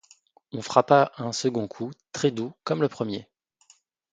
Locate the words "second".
1.31-1.67